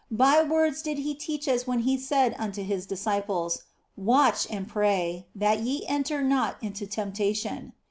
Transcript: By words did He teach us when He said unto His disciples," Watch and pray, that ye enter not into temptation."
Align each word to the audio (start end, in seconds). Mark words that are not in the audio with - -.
By 0.09 0.41
words 0.41 0.81
did 0.81 0.97
He 0.97 1.13
teach 1.13 1.47
us 1.47 1.67
when 1.67 1.81
He 1.81 1.95
said 1.95 2.35
unto 2.39 2.63
His 2.63 2.87
disciples," 2.87 3.65
Watch 3.95 4.47
and 4.49 4.67
pray, 4.67 5.27
that 5.35 5.59
ye 5.61 5.85
enter 5.85 6.23
not 6.23 6.55
into 6.59 6.87
temptation." 6.87 7.73